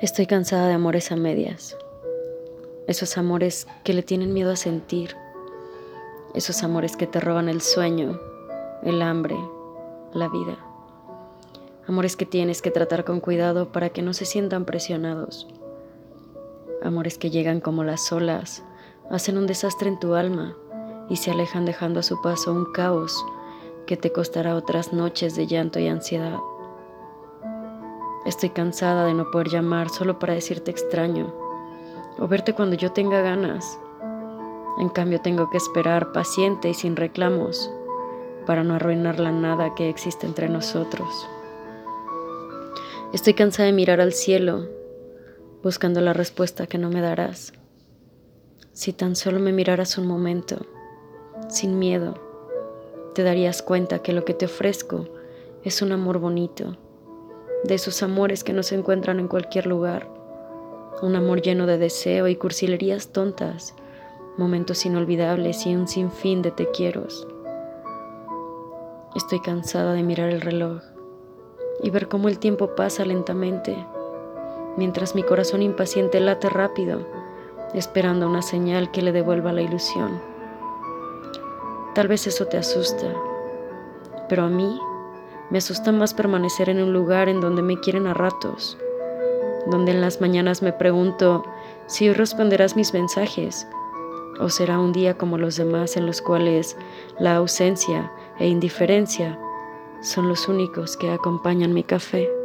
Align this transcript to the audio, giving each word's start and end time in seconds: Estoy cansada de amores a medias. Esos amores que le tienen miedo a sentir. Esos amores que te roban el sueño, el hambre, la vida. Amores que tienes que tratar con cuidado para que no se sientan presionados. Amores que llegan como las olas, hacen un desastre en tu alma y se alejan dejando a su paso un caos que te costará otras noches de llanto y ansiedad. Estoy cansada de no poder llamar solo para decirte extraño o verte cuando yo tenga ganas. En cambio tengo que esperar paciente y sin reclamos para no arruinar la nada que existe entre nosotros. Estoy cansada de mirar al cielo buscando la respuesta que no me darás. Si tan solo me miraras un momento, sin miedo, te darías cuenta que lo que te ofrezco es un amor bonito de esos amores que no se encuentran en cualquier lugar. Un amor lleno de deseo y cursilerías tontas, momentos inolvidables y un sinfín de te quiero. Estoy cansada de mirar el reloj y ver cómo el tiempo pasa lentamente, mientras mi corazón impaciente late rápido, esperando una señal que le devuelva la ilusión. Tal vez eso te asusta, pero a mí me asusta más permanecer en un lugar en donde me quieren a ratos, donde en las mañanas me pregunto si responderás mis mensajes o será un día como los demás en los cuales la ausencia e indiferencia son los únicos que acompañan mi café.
Estoy 0.00 0.24
cansada 0.24 0.66
de 0.66 0.72
amores 0.72 1.12
a 1.12 1.16
medias. 1.16 1.76
Esos 2.86 3.18
amores 3.18 3.66
que 3.84 3.92
le 3.92 4.02
tienen 4.02 4.32
miedo 4.32 4.50
a 4.50 4.56
sentir. 4.56 5.14
Esos 6.32 6.62
amores 6.62 6.96
que 6.96 7.06
te 7.06 7.20
roban 7.20 7.50
el 7.50 7.60
sueño, 7.60 8.18
el 8.82 9.02
hambre, 9.02 9.36
la 10.14 10.28
vida. 10.28 10.56
Amores 11.86 12.16
que 12.16 12.24
tienes 12.24 12.62
que 12.62 12.70
tratar 12.70 13.04
con 13.04 13.20
cuidado 13.20 13.72
para 13.72 13.90
que 13.90 14.00
no 14.00 14.14
se 14.14 14.24
sientan 14.24 14.64
presionados. 14.64 15.46
Amores 16.82 17.18
que 17.18 17.28
llegan 17.28 17.60
como 17.60 17.84
las 17.84 18.10
olas, 18.10 18.62
hacen 19.10 19.36
un 19.36 19.46
desastre 19.46 19.90
en 19.90 20.00
tu 20.00 20.14
alma 20.14 20.56
y 21.10 21.16
se 21.16 21.30
alejan 21.30 21.66
dejando 21.66 22.00
a 22.00 22.04
su 22.04 22.22
paso 22.22 22.54
un 22.54 22.72
caos 22.72 23.22
que 23.86 23.98
te 23.98 24.10
costará 24.12 24.56
otras 24.56 24.94
noches 24.94 25.36
de 25.36 25.46
llanto 25.46 25.78
y 25.78 25.88
ansiedad. 25.88 26.38
Estoy 28.26 28.50
cansada 28.50 29.06
de 29.06 29.14
no 29.14 29.30
poder 29.30 29.48
llamar 29.48 29.88
solo 29.88 30.18
para 30.18 30.34
decirte 30.34 30.70
extraño 30.70 31.32
o 32.18 32.28
verte 32.28 32.54
cuando 32.54 32.76
yo 32.76 32.92
tenga 32.92 33.22
ganas. 33.22 33.78
En 34.78 34.90
cambio 34.90 35.22
tengo 35.22 35.48
que 35.48 35.56
esperar 35.56 36.12
paciente 36.12 36.68
y 36.68 36.74
sin 36.74 36.96
reclamos 36.96 37.70
para 38.46 38.62
no 38.62 38.74
arruinar 38.74 39.20
la 39.20 39.32
nada 39.32 39.74
que 39.74 39.88
existe 39.88 40.26
entre 40.26 40.50
nosotros. 40.50 41.28
Estoy 43.14 43.32
cansada 43.32 43.66
de 43.66 43.72
mirar 43.72 44.02
al 44.02 44.12
cielo 44.12 44.68
buscando 45.62 46.02
la 46.02 46.12
respuesta 46.12 46.66
que 46.66 46.78
no 46.78 46.90
me 46.90 47.00
darás. 47.00 47.54
Si 48.72 48.92
tan 48.92 49.16
solo 49.16 49.40
me 49.40 49.52
miraras 49.52 49.96
un 49.96 50.06
momento, 50.06 50.66
sin 51.48 51.78
miedo, 51.78 52.14
te 53.14 53.22
darías 53.22 53.62
cuenta 53.62 54.00
que 54.00 54.12
lo 54.12 54.26
que 54.26 54.34
te 54.34 54.44
ofrezco 54.44 55.06
es 55.64 55.80
un 55.80 55.92
amor 55.92 56.18
bonito 56.18 56.76
de 57.64 57.74
esos 57.74 58.02
amores 58.02 58.44
que 58.44 58.52
no 58.52 58.62
se 58.62 58.74
encuentran 58.74 59.20
en 59.20 59.28
cualquier 59.28 59.66
lugar. 59.66 60.08
Un 61.02 61.16
amor 61.16 61.42
lleno 61.42 61.66
de 61.66 61.78
deseo 61.78 62.28
y 62.28 62.36
cursilerías 62.36 63.08
tontas, 63.08 63.74
momentos 64.36 64.84
inolvidables 64.86 65.66
y 65.66 65.74
un 65.74 65.88
sinfín 65.88 66.42
de 66.42 66.50
te 66.50 66.70
quiero. 66.70 67.06
Estoy 69.14 69.40
cansada 69.40 69.92
de 69.92 70.02
mirar 70.02 70.30
el 70.30 70.40
reloj 70.40 70.82
y 71.82 71.90
ver 71.90 72.08
cómo 72.08 72.28
el 72.28 72.38
tiempo 72.38 72.74
pasa 72.74 73.04
lentamente, 73.04 73.76
mientras 74.76 75.14
mi 75.14 75.22
corazón 75.22 75.62
impaciente 75.62 76.20
late 76.20 76.48
rápido, 76.48 77.06
esperando 77.74 78.28
una 78.28 78.42
señal 78.42 78.90
que 78.90 79.02
le 79.02 79.12
devuelva 79.12 79.52
la 79.52 79.62
ilusión. 79.62 80.20
Tal 81.94 82.08
vez 82.08 82.26
eso 82.26 82.46
te 82.46 82.56
asusta, 82.56 83.12
pero 84.28 84.44
a 84.44 84.48
mí 84.48 84.78
me 85.50 85.58
asusta 85.58 85.92
más 85.92 86.14
permanecer 86.14 86.68
en 86.68 86.82
un 86.82 86.92
lugar 86.92 87.28
en 87.28 87.40
donde 87.40 87.62
me 87.62 87.78
quieren 87.80 88.06
a 88.06 88.14
ratos, 88.14 88.78
donde 89.66 89.92
en 89.92 90.00
las 90.00 90.20
mañanas 90.20 90.62
me 90.62 90.72
pregunto 90.72 91.44
si 91.86 92.12
responderás 92.12 92.76
mis 92.76 92.94
mensajes 92.94 93.66
o 94.40 94.48
será 94.48 94.78
un 94.78 94.92
día 94.92 95.18
como 95.18 95.38
los 95.38 95.56
demás 95.56 95.96
en 95.96 96.06
los 96.06 96.22
cuales 96.22 96.76
la 97.18 97.36
ausencia 97.36 98.10
e 98.38 98.48
indiferencia 98.48 99.38
son 100.00 100.28
los 100.28 100.48
únicos 100.48 100.96
que 100.96 101.10
acompañan 101.10 101.74
mi 101.74 101.82
café. 101.82 102.39